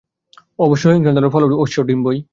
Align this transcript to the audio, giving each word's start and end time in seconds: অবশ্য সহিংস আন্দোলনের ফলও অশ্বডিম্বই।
অবশ্য 0.59 0.83
সহিংস 0.83 1.07
আন্দোলনের 1.07 1.33
ফলও 1.33 1.61
অশ্বডিম্বই। 1.61 2.21